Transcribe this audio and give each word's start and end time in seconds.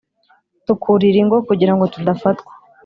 Tukurira 0.65 1.17
ingo 1.23 1.37
kugira 1.47 1.73
ngo 1.75 1.85
tudafatwa 1.93 2.51